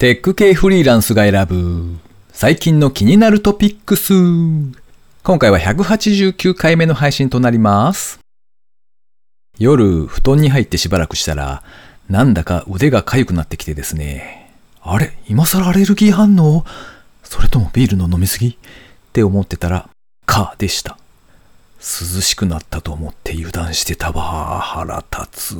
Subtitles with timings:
[0.00, 1.98] テック系フリーランスが選ぶ
[2.32, 4.14] 最近の気になるトピックス。
[5.22, 8.18] 今回は189回目の配信となります。
[9.58, 11.62] 夜、布団に入ってしばらくしたら、
[12.08, 14.54] なんだか腕が痒くなってきてですね。
[14.80, 16.64] あれ今更アレルギー反応？
[17.22, 18.52] それともビールの飲みすぎ？
[18.52, 18.56] っ
[19.12, 19.90] て思ってたら、
[20.24, 20.96] かでした。
[21.76, 24.60] 涼しくなったと思って油断してたわ。
[24.60, 25.56] 腹立つ。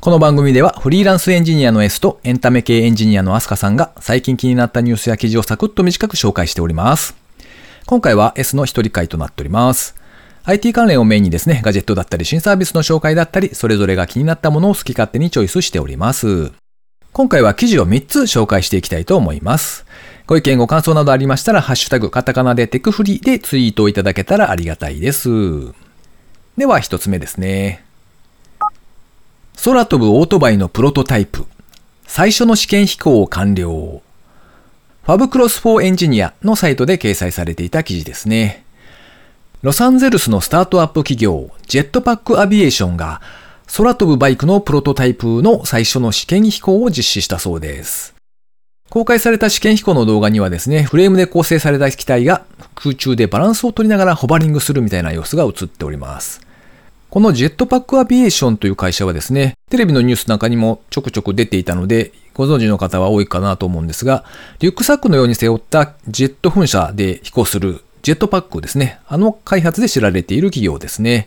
[0.00, 7.14] この番組ではフリーランスエンジニアの S とエンタメ系エンジニアのアスカさんが最近気になったニュースや記事をサクッと短く紹介しております。
[7.84, 9.94] 今回は S の一人会となっております。
[10.44, 16.50] IT 関連をメインにですね、ガジェットだったり新サービスの紹介だったり、それぞれが気になったものを好き勝手にチョイスしております。
[17.12, 19.84] 今回は記事を3つ紹介していきたいと思います。
[20.26, 25.28] ご意見ご感想などありましたら、ハッシュタグカタカナでテクフリでツイートをいただけたらありがたいです。
[26.56, 27.84] では1つ目ですね。
[29.62, 31.44] 空飛ぶオートバイのプロトタイプ。
[32.06, 34.00] 最初の試験飛行を完了。
[35.02, 38.64] fabcross for エンジニアのサイトで掲載されていた記事ですね。
[39.60, 43.20] ロサンゼルスのスタートアップ企業、 Jetpack Aviation が、
[43.76, 48.14] 空飛ぶバイクのプロトタイプの最初の試験飛行を実施したそうです。
[48.88, 56.40] 公開された試験飛行の動画にはですね、フレームで構成された機体が空中でバランスを取りながらホバリングするみたいな様子が映っております。
[57.10, 64.24] この Jetpack Aviation という会社はですね、テレビのニュースなんかにもちょくちょく出ていたので、ご存知の方は多いかなと思うんですが、
[64.60, 69.00] リュックサックのように背負ったジェット噴射で飛行するジェットパックですね。
[69.08, 71.26] あの開発で知られている企業ですね。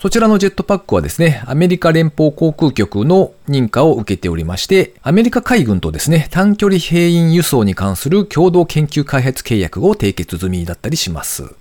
[0.00, 11.54] そちらのジェットパックはですね、アメリカ連邦航空局の認可を受けておりまして、アメリカ海軍とですね、短距離兵員輸送に関する共同研究開発契約を締結済みだったりします。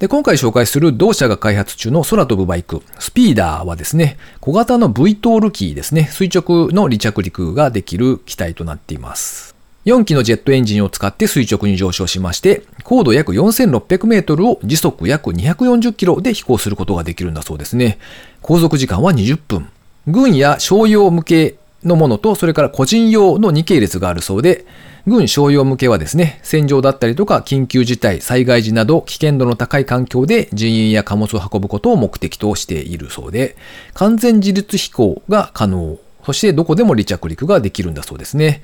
[0.00, 9.54] で、今回紹介する同社が開発中の空飛ぶバイク、スピーダーはですね、小型の V トール機ですね、垂直の離着陸ができる機体となっています。
[9.84, 17.98] 4機のジェットエンジンを使って垂直に上昇しまして、高度約4600メートルを時速約240キロで飛行することができるんだそうですね。
[18.40, 19.68] 航続時間は20分。
[20.06, 24.64] 軍や商用向けのものと、それから個人用の2系列があるそうで、
[25.06, 33.56] 軍商用向けはですね、戦場だったりとか緊急事態、災害時など危険度の高い環境で人員や貨物を運ぶことを目的としているそうで、
[33.94, 35.98] 完全自立飛行が可能。
[36.24, 38.62] そしてどこでも離着陸ができるんだそうですね。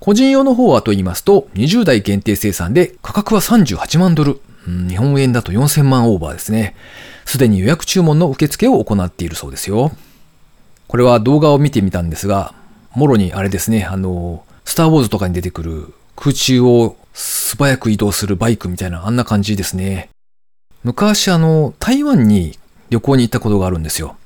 [0.00, 4.40] 個人用の方はと言いますと、20台限定生産で価格は38万ドル。
[4.66, 6.74] 日本円だと4000万オーバーですね。
[7.24, 9.92] すでに予約注文の受付を行っているそうですよ。
[10.88, 12.54] これは動画を見てみたんですが、
[12.94, 20.10] もろにあれですね、あの、スターウォーズとかに出てくる空中を素早く移動するバイクみたいなあんな感じですね。
[20.84, 22.56] 昔あの、台湾に
[22.88, 24.16] 旅行に行ったことがあるんですよ。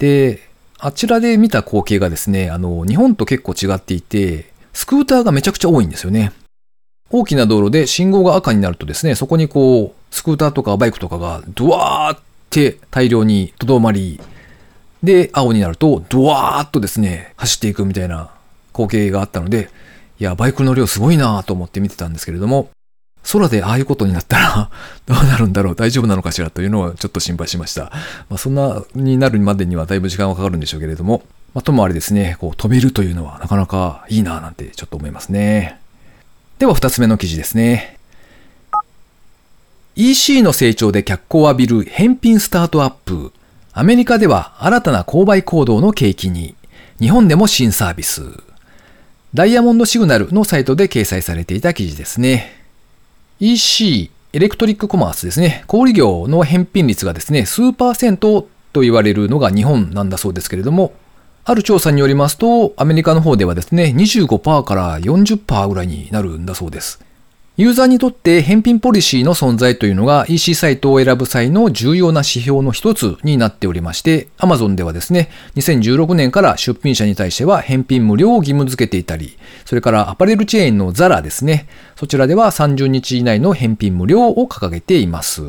[0.00, 0.40] で、
[0.80, 6.32] あちらで見た光景がですね、あの、日本と結構違っていて、スクーターがめちゃくちゃ多いんですよね。
[7.12, 12.20] 大きな道路で信号が赤になるとですね、そこにこう、スクーターとかバイクとかがドワーっ
[12.50, 14.20] て大量にとどまり、
[15.04, 18.32] で、青になるとドワーっとですね、走っていくみたいな
[18.72, 19.70] 光景があったので、
[20.22, 22.70] いや、バイクの量すごいなと思って見てたんですけれども、
[23.32, 24.70] 空でああいうことになったら
[25.04, 27.90] どうなるんだろう大丈夫なのかしらというのをちょっと心配しました。
[28.30, 31.24] まあ、そんなになるまでにはだいぶ時間はかかるんでしょうけれども、
[31.54, 35.80] まあ、ともあれですね、こう飛べるというのはなかなかいいななんてちょっと思いますね。
[36.60, 37.98] では二つ目の記事ですね。
[39.96, 43.32] EC の成長で脚光を浴びる返品スタートアップ。
[43.72, 46.54] アメリカでは新たな購買行動の契機に。
[47.00, 48.22] 日本でも新サービス。
[49.34, 52.52] ダイヤモンドシグナルのサイトで掲載されていた記事ですね。
[53.40, 55.64] EC、エレクトリックコマースですね。
[55.68, 60.92] 小売業の返品率がですね、数パーセントと言われるのが日本なんだそうですけれども、
[61.46, 67.00] ある調査によりますと、アメリカの方ではですね、25%から40%ぐらいになるんだそうです。
[67.58, 85.42] ユーザーにとって返品ポリシーの存在というのが EC サイトを選ぶ際の重要な指標の一つになっておりまして、Amazon ではですね、2016年から出品者に対しては返品無料を義務付けていたり、それからアパレルチェーンの ZARA ですね、そちらでは30日以内の返品無料を掲げています。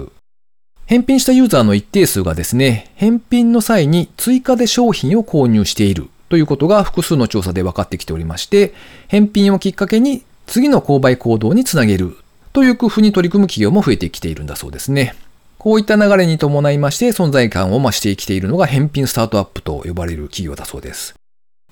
[0.86, 8.74] 返品したユーザーの一定数がですね、返品の際に追加で商品を購入しているということが複数の調査で分かってきておりまして、
[9.08, 12.18] 返品をきっかけに次の購買行動につなげる
[12.54, 15.16] という工夫に取り組む企業も増えてきているんだそうですね。
[15.58, 21.16] こういった流れに伴いまして存在感を増してきているのが返品スタートアップと呼ばれる企業だそうです。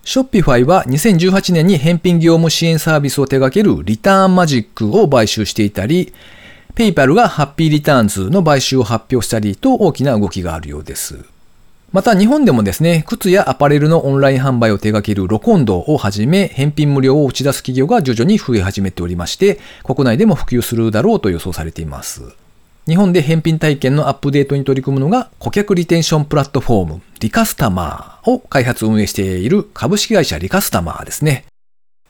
[0.03, 6.13] Shopify は2018年に返品業務支援サービスを手掛ける Return Magic を買収していたり、
[6.73, 11.19] PayPal が Happy Returns の買収を発表したりと大きな動きがあるようです。
[11.91, 22.21] また日本でもですね、靴やアパレルのオンライン販売を手掛けるロコンドをはじめ、返品無料を打ち出す企業が徐々に増え始めておりまして、国内でも普及するだろうと予想されています。
[22.87, 31.43] 日本で返品体験のアップデートに取り組むのが、顧客リテンションプラットフォーム、リカスタマーを開発運営している株式会社リカスタマーですね。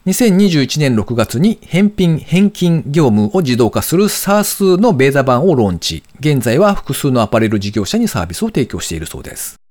[0.06, 6.04] 2021年6月に返品返金業務を自動化する SARS のベータ版をローンチ。
[6.20, 9.61] 現在は複数のアパレル事業者にサービスを提供しているそうです。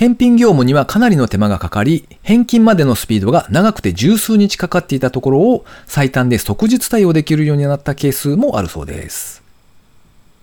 [0.00, 9.42] 返品業務にはかなりの手間がかかり、返金までのスピードが長くて十数日かかっていたところを最短で即日対応できるようになったケースもあるそうです。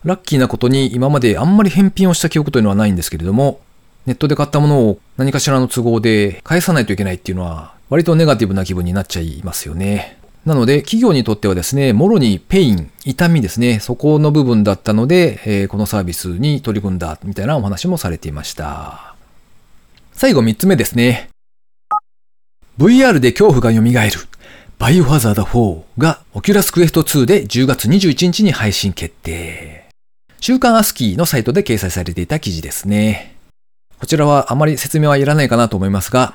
[0.04, 3.60] ラッキーなことに今まであんまり返品をした記憶というのはないんですけれども、
[4.06, 10.20] ネットで買ったものを何かしらの都合で返さないといけないっていうのは割とネガティブな気分になっちゃいますよね。
[10.46, 19.07] なので、企業にとってはですね、もろにペイン、痛みですね、そこの部分だったので、えー、このサービスに取り組んだみたいなお話もされていました。
[20.18, 21.30] 最後3つ目ですね。
[22.80, 24.28] VR で恐怖が蘇る。
[24.80, 29.88] バイオハザード4が Oculus Quest 2で10月21日に配信決定。
[30.40, 33.36] 週刊アスキーのサイトで掲載されていた記事ですね。
[34.00, 36.34] こちらはあまり説明はいらないかなと思いますが、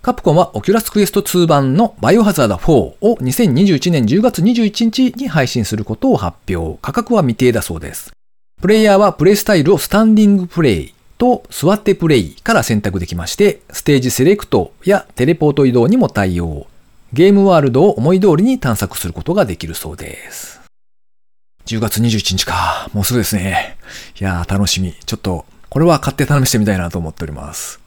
[0.00, 6.78] カプコンは Oculus Quest 2版のバイオハザード4を2021年10月21日に配信することを発表。
[6.80, 8.10] 価格は未定だそうです。
[8.62, 16.66] プレイヤーはプレイスタイルをスタンディングプレイ、と座ってプレイから選択できまして、ステージセレクトやテレポート移動にも対応。
[17.12, 20.60] ゲームワールドを思い通りに探索することができるそうです。
[21.66, 22.88] 10月21日か。
[22.94, 23.76] もうすぐですね。
[24.18, 24.94] いやー楽しみ。
[25.04, 27.80] ちょっと、これは買って試してみたいなと思っております。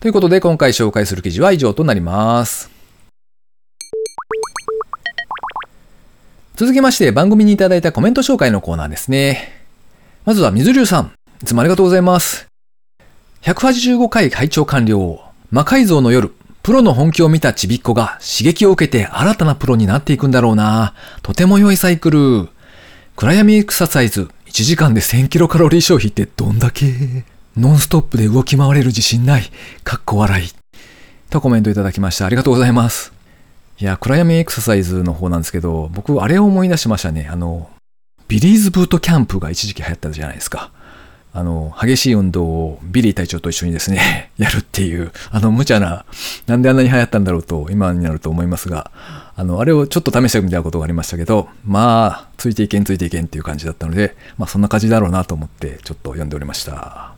[0.00, 2.70] ということで今回紹介する記事は以上となります。
[6.56, 9.64] 続きまして番組にいただいたコメント紹介のコーナーですね。
[10.24, 11.12] まずは水流さん。
[11.44, 12.46] いつもありがとうございます。
[13.42, 15.20] 185回拝聴完了。
[15.50, 20.94] 魔改造の夜、プロの本気を見たちびっこが刺激を受けて新たなプロになっていくんだろうな。
[21.20, 22.48] とても良いサイクル。
[23.16, 27.26] 暗闇エクササイズ、1時間で1000キロカロリー消費ってどんだけ
[27.58, 29.42] ノンストップで動き回れる自信ない。
[29.82, 30.48] かっこ笑い。
[31.28, 32.24] とコメントいただきました。
[32.24, 33.12] ありがとうございます。
[33.78, 37.28] いや、暗闇エクササイズの方なんですけど、僕、あれを思い出しましたね。
[37.30, 37.68] あの、
[38.28, 40.72] ビリーズブートキャンプが一時期流行ったじゃないですか。
[41.36, 46.04] あの、激しい運動をビリー隊長と一緒にですね、 やるっていう、あの、無茶な、
[46.46, 48.92] なんであんなに流行ったんだろうと、今になると思いますが、
[49.34, 57.14] あの、あれをちょっと試してみたことがありましたけど、まあ、ついていけんついていけんっていう感じだったので、まあ、そんな感じだろうなと思って、ちょっと読んでおりました。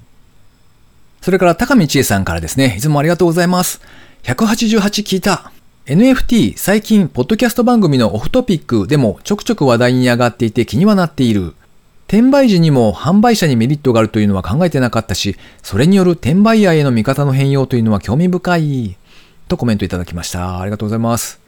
[1.21, 3.83] それから、高見千恵さんからですね、いつもありがとうございます。
[4.23, 5.53] 188聞いた。
[5.87, 11.55] NFT 最近、ポッドキャスト番組のオフトピックでもちょくちょく話題に上がっていて気にはなっている。
[12.09, 18.97] 転売時にも販売者にメリットがあるというのは考えてなかったし、それによる転売ヤーへの見方の変容というのは興味深い。
[19.49, 20.61] とコメントいただきました。
[20.61, 21.39] ありがとうございます。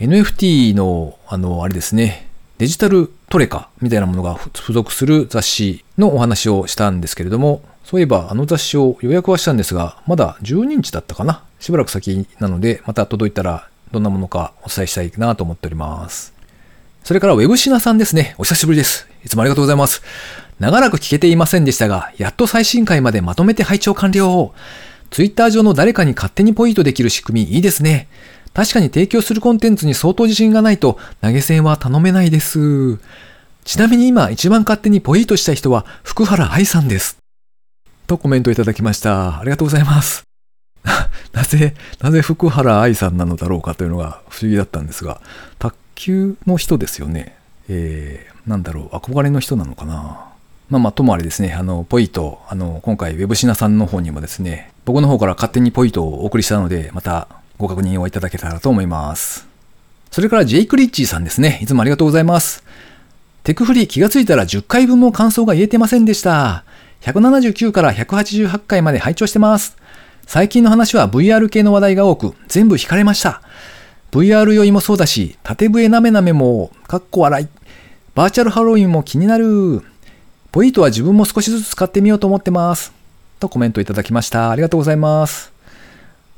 [0.00, 11.44] NFT の、あの、あれですね、デジタルトレカみたいなものが付属する雑誌のお話をしたんですけれども、そういえばあの雑誌を予約はしたんですが、まだ12日だったかな？
[11.60, 16.35] しばらく先なので、また届いたらどんなものかお伝えしたいなと思っております。
[17.06, 18.34] それからウェブシナさんですね。
[18.36, 19.08] お久しぶりです。
[19.24, 20.02] いつもありがとうございます。
[20.58, 24.52] 長らく聞けていませんでしたが、やっと最新回までまとめて拝聴完了。
[25.10, 28.08] ツイッター上の誰かに勝手にポイントできる仕組みいいですね。
[28.54, 32.98] 確かに提供するコンテンツに相当自信がないと投げ銭は頼めないです。
[33.62, 37.18] ちなみに今一番勝手にポイントした人は福原愛さんです。
[38.08, 39.38] とコメントいただきました。
[39.38, 40.24] ありがとうございます。
[41.32, 45.20] なぜ、なぜ福原愛さんなのだろうかというのが不思議だったんですが、
[45.60, 47.36] 卓球の人ですよね。
[47.68, 50.26] えー、なんだろう、憧れの人なのかな。
[50.70, 59.46] まあまあ、ともあれですね、あの、ポイト、あの、今回、ウェブシナさんの方にもですね、僕の方から勝手にポイトをお送りしたので、またご確認をいただけたらと思います。
[60.12, 61.58] それから、ジェイク・リッチーさんですね。
[61.62, 62.64] いつもありがとうございます。
[63.46, 66.64] テクフリ気がついたら10回分も感想が言えてませんでした。
[67.02, 69.76] 179から188回まで拝聴してます。
[70.26, 73.42] 最近の話は VR 系の話題が多く、全部惹かれました。
[74.16, 77.48] VR 酔いもそうだし、縦笛なめなめも、かっこ笑い。
[78.14, 79.82] バーチャルハロウィンも気になる。
[80.52, 82.94] ポイントは自分も少しずつ使ってみようと思ってます。
[83.40, 84.50] とコメントいただきました。
[84.50, 85.52] ありがとうございます。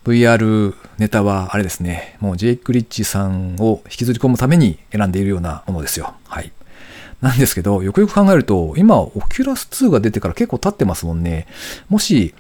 [0.05, 2.17] VR ネタはあれですね。
[2.19, 6.15] もうジェイク・リッチさんを引きずり込むために選んでいるようなものですよ。
[6.27, 6.51] はい。
[7.21, 11.47] なんですけど、よくよく考えると、今、オキュラス2が出てから結構経ってますもんね。
[11.89, 12.35] もし、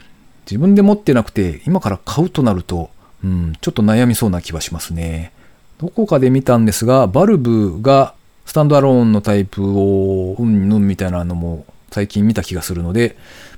[0.46, 2.90] 自分で持ってなくて、今から買うとなると、
[3.24, 5.32] うん、ちょっと悩みそうな気はしますね。
[5.78, 8.14] どこかで見たんですが、 Valve が
[8.46, 13.16] スタンドアローンのタイプをうんぬんみたいなのも最近見た気がするので、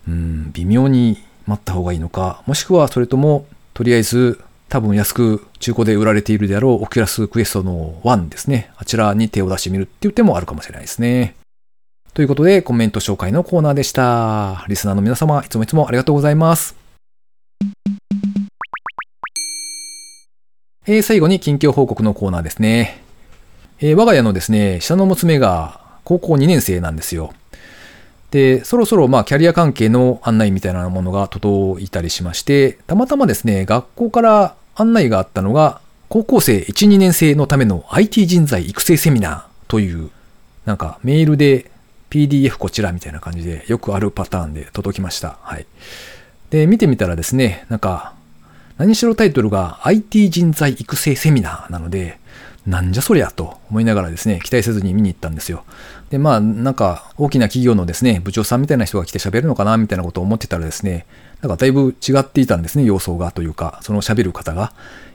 [0.09, 8.71] うん、微妙に待った方がいいのか、もしくはそれとも、とりあえず多分安く中古で売られているであろう Oculus Quest の1ですね。
[8.77, 11.35] あちらに手を出してみるっていう手もあるかもしれないですね。
[12.15, 14.65] ということで、コメント紹介のコーナーでした。
[14.69, 16.80] リスナーの皆様、いつもいつもありがとうございます。
[20.93, 23.01] えー、最後に近況報告のコーナーですね。
[23.79, 27.33] えー、我が家のですね、下の娘が高校2年生なんですよ。
[28.33, 40.11] で、そろそろまあキャリア関係の案内みたいなものが届いたりしまして、たまたまですね、学校から案内があったのが、高校生1、2年生のための IT 人材育成セミナーという、
[40.65, 41.71] なんかメールで
[42.11, 45.39] PDF こちらみたいな感じでよくあるパターンで届きました。
[45.43, 45.67] はい。
[46.51, 48.15] で、見てみたらですね、なんか、
[48.81, 52.19] 何しろタイトルが IT 人材育成セミナーなので、
[52.67, 55.65] なんじゃそりゃと思いながらですね、期待せずに見に行ったんですよ。
[56.09, 61.05] で、まあ、なんか、大きな企業のですね、部長さんみたいな人が来て喋るのかな、みたいなことを思ってたらですね、
[61.43, 64.73] なんかだいぶ違っていたんですね、様相がというか、その喋る方が。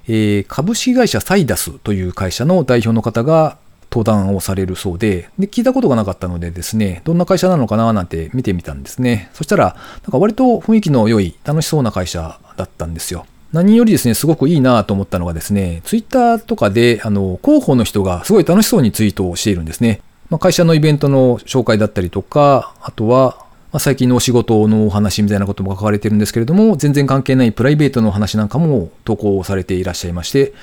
[0.07, 3.57] えー、株式会社サイダスという会社の代表の方が
[3.89, 9.31] 登壇をされるそうで、で、聞いたことがなかったのでですね、どんな会社なのかななんて見てみたんですね。
[9.34, 13.25] そしたら、なんか割と雰囲気の良い、楽しそうな会社だったんですよ。
[13.56, 20.02] 何よりですね、すごくいいなと思ったのがですね、ツイッターとかで、あの、広報の人がすごい楽しそうにツイートをしているんですね。
[20.30, 23.38] まあ、会社のイベントの紹介だったりとか、あとは、
[23.72, 30.54] まあ、最近のお仕事のお話みたいなことも書かれてるんですけれども、全然関係ないプライベートの話なんかも投稿されていらっしゃいまして、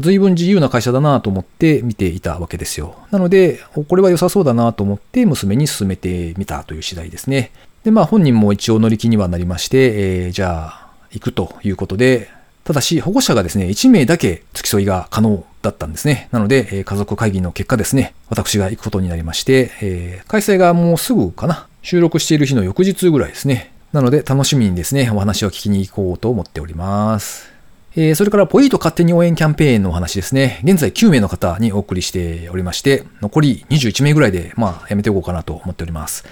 [0.00, 2.96] 随分自由な会社だなと思って見ていたわけですよ。
[3.12, 7.52] なので、これは良さそうだなと思って娘に勧めてみたという次第ですね。
[7.84, 12.39] で、まあ本人も一応乗り気にはなりまして、えー、じゃあ行くということで、
[12.70, 16.28] ただし、保護者がですね、1名だけ付き添いが可能だったんですね。
[16.30, 21.66] なので、え家族会議の結果ですね、私が行くことになりまして、えー、開催がもうすぐかな。
[21.82, 23.72] 収録している日の翌日ぐらいですね。
[23.92, 27.50] なので、楽しみにですね、お話を聞きに行こうと思っております。
[27.96, 30.60] えー、それから、ポイート勝手に応援キャンペーンのお話ですね。
[30.62, 36.24] 現在9名の方にお送りしておりまして、残り21名ぐらいで、まあ、やめておこうかなと思っております。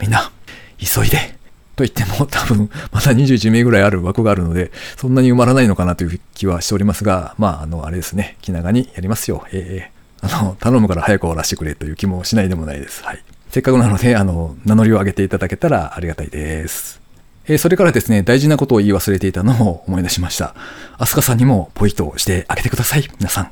[0.00, 0.32] みんな、
[0.78, 1.43] 急いで
[1.76, 9.44] と言っても多分 まだ21名ぐらいある枠があるので、そんなに埋まらないのかなという気はしておりますが、まあ、あの、あれですね、気長にやりますよ。
[9.52, 9.90] え
[10.22, 13.02] えー、あの、頼むから早く終わらせてくれという気もしないでもないです。
[13.04, 13.22] はい。
[13.50, 17.00] せっかくなので、あの、名乗りを上げていただけたらありがたいです。
[17.46, 20.54] えー、それからですね、大事なことを言い忘れていたのを 思い出しました。
[20.98, 23.08] アスカさんにもポイントをしてあげてください。
[23.18, 23.50] 皆さん。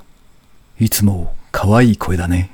[0.80, 2.52] いつも可愛い声だね。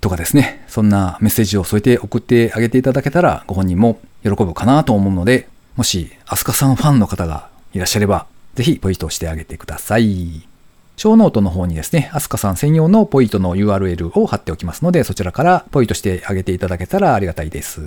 [0.00, 10.48] とかですね、そんなメッセージを添えて送ってあげていただけたら、ご本人も喜ぶかなと思うので、もし、アスカさんファンの方がいらっしゃれば、ぜひポイントをしてあげてください。
[10.96, 17.80] ショーノートの方にですね、アスカさん専用のポイントの URL を貼っておきますので、そちらからポイントしてあげていただけたらありがたいです。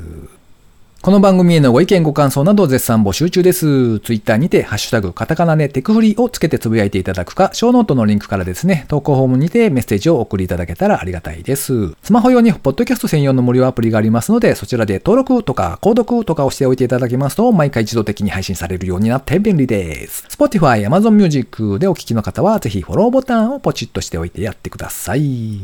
[1.02, 4.00] この番組へのご意見ご感想など絶賛募集中です。
[4.02, 11.96] ツイッターにて、ハッシュタグ、カタカナでテクフリーをつけてつぶやいていただくか、ショーノートのリンクからですね、投稿フォームにてメッセージを送りいただけたらありがたいです。
[12.04, 20.28] スマホ用にポッドキャスト専用の無料アプリがありますので、そちらで登録とか購読とかをしておいていただきますと、毎回自動的に配信されるようになって便利です。
[20.30, 25.62] Spotify、Amazon Music でお聞きの方は、ぜひフォローボタンをポチッとしておいてやってください。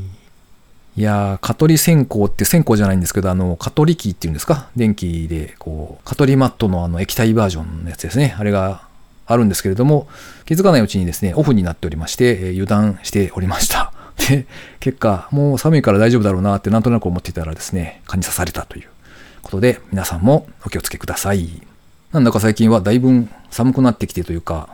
[0.97, 4.69] いやー、蚊取り線香って線香じゃないんですけど、あの、蚊取り機っていうんですか？
[4.75, 8.35] 電気で、こう、蚊取りマットのあの液体バージョンのやつですね。
[8.37, 8.81] あれが
[9.27, 10.07] あるんですけれども、
[10.45, 13.93] 気づかないうちにですね、オフになっておりまして、え、油断しておりました。
[14.27, 14.47] で、
[14.79, 18.87] 結果、もう寒いから大丈夫だろうなってなんとなく思っていたらですね、蚊に刺されたという
[19.43, 21.61] ことで、皆さんもお気をつけください。
[22.11, 24.69] なんだか最近はだいぶ寒くなってきてというか、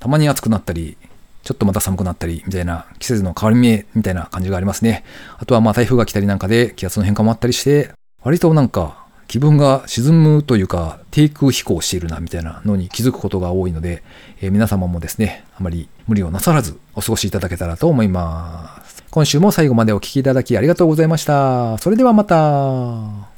[0.00, 0.96] たまに暑くなったり、
[1.46, 5.04] ちょっとまた寒くなったり、みたいな季節の変わり目みたいな感じがありますね。
[5.38, 7.92] あとはまあ台風が来たりなんかで気圧の変化もあったりして、
[8.24, 14.02] 割となんか気分が沈むというか低空飛行しているなみたいなのに気づくことが多いので、
[14.40, 19.04] えー、皆様もですね、あまり無理をなさらずお過ごしいただけたらと思います。
[19.10, 21.78] 今週も最後までお聴きいただきありがとうございました。
[21.78, 23.35] それではまた。